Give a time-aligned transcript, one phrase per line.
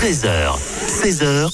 [0.00, 0.56] 13h,
[0.86, 1.50] 16h, 100%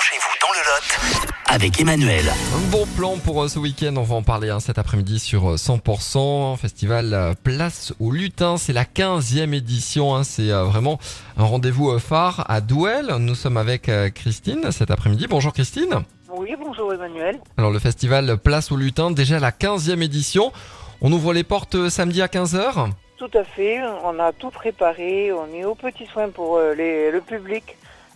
[0.00, 2.24] chez vous dans le Lot avec Emmanuel.
[2.52, 5.52] Un bon plan pour euh, ce week-end, on va en parler hein, cet après-midi sur
[5.52, 6.56] euh, 100%.
[6.56, 10.98] Festival euh, Place au Lutin, c'est la 15e édition, hein, c'est euh, vraiment
[11.36, 13.06] un rendez-vous euh, phare à Douel.
[13.20, 15.28] Nous sommes avec euh, Christine cet après-midi.
[15.30, 16.02] Bonjour Christine.
[16.36, 17.38] Oui, bonjour Emmanuel.
[17.56, 20.52] Alors le festival Place au Lutin, déjà la 15e édition.
[21.00, 22.90] On ouvre les portes euh, samedi à 15h
[23.30, 27.10] Tout à fait, on a tout préparé, on est aux petits soins pour euh, les-
[27.10, 27.64] le public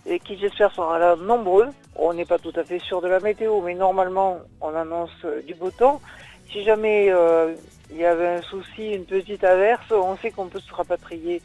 [0.05, 1.69] et qui j'espère sera là nombreux.
[1.97, 5.41] On n'est pas tout à fait sûr de la météo, mais normalement on annonce euh,
[5.47, 6.03] du beau temps.
[6.53, 7.55] Si jamais euh,
[7.91, 11.41] il y avait un souci, une petite averse, on sait qu'on peut se rapatrier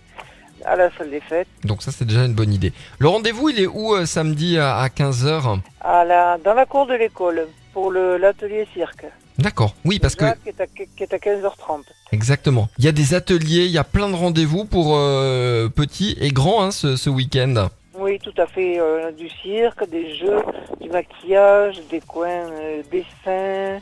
[0.65, 2.73] à la salle des fêtes, Donc ça c'est déjà une bonne idée.
[2.99, 6.85] Le rendez-vous il est où euh, samedi à à 15h à la, dans la cour
[6.85, 9.05] de l'école pour l'atelier cirque.
[9.39, 11.83] D'accord, oui parce que qui est à, qui est à 15h30.
[12.11, 12.69] Exactement.
[12.77, 16.29] Il y a des ateliers, il y a plein de rendez-vous pour euh, petits et
[16.31, 17.69] grands hein, ce, ce week-end.
[17.97, 18.79] Oui, tout à fait.
[18.79, 20.39] euh, du cirque, des jeux,
[20.81, 23.79] du maquillage, des coins euh, dessins,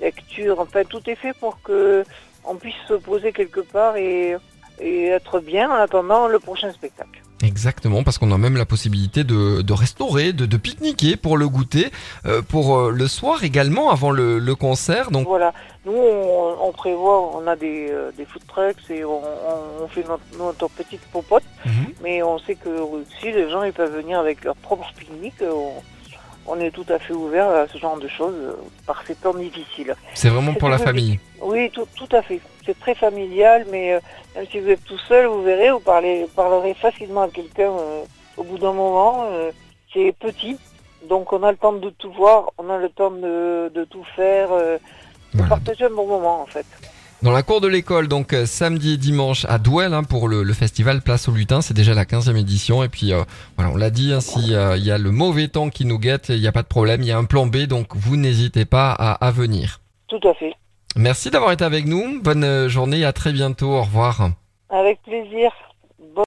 [0.00, 0.60] lecture.
[0.60, 2.04] Enfin, tout est fait pour que
[2.44, 4.36] on puisse se poser quelque part et,
[4.80, 7.20] et être bien en attendant le prochain spectacle.
[7.42, 11.48] Exactement, parce qu'on a même la possibilité de, de restaurer, de, de pique-niquer pour le
[11.48, 11.90] goûter,
[12.26, 15.10] euh, pour euh, le soir également avant le, le concert.
[15.10, 15.54] Donc Voilà.
[15.86, 19.18] Nous, on, on prévoit, on a des, euh, des food trucks et on,
[19.82, 21.42] on- fait notre, notre petite popote,
[22.02, 25.34] mais on sait que aussi les gens ils peuvent venir avec leur propre pique-nique.
[25.42, 25.72] On,
[26.46, 29.94] on est tout à fait ouvert à ce genre de choses par ces temps difficiles.
[30.14, 31.18] c'est vraiment pour la famille.
[31.40, 32.40] Oui, tout, tout à fait.
[32.66, 34.00] C'est très familial, mais euh,
[34.34, 37.70] même si vous êtes tout seul, vous verrez, vous, parlez, vous parlerez facilement à quelqu'un
[37.70, 38.02] euh,
[38.36, 39.24] au bout d'un moment.
[39.32, 39.50] euh,
[39.92, 40.56] c'est petit,
[41.08, 44.04] donc on a le temps de tout voir, on a le temps de, de tout
[44.14, 44.78] faire, de
[45.32, 45.48] Voilà.
[45.48, 46.66] partager un bon moment en fait.
[47.22, 50.42] Dans la cour de l'école, donc euh, samedi et dimanche à Douel hein, pour le,
[50.42, 52.82] le festival Place au Lutin, c'est déjà la 15e édition.
[52.82, 53.24] Et puis euh,
[53.56, 55.98] voilà, on l'a dit, hein, si euh, il y a le mauvais temps qui nous
[55.98, 58.16] guette, il n'y a pas de problème, il y a un plan B, donc vous
[58.16, 59.80] n'hésitez pas à, à venir.
[60.08, 60.54] Tout à fait.
[60.96, 64.30] Merci d'avoir été avec nous, bonne journée, à très bientôt, au revoir.
[64.70, 65.52] Avec plaisir.